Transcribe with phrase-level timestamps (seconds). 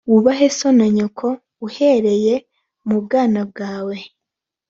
[0.11, 1.27] wubahe so na nyoko
[1.67, 2.35] uhereye
[2.87, 3.97] mu bwana bwawe